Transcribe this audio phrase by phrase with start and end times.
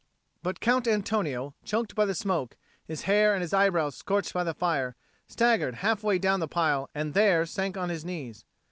[0.41, 2.57] But Count Antonio, choked by the smoke,
[2.87, 4.95] his hair and his eyebrows scorched by the fire,
[5.27, 8.43] staggered half way down the pile and there sank on his knees.